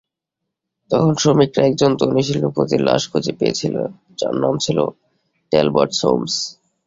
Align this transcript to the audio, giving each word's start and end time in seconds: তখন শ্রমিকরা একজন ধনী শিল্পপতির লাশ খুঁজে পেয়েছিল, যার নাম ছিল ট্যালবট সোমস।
তখন 0.91 1.13
শ্রমিকরা 1.15 1.61
একজন 1.65 1.91
ধনী 1.95 2.23
শিল্পপতির 2.23 2.81
লাশ 2.83 3.03
খুঁজে 3.11 3.33
পেয়েছিল, 3.39 3.75
যার 4.19 4.35
নাম 4.35 4.55
ছিল 4.57 4.77
ট্যালবট 5.51 5.89
সোমস। 5.93 6.33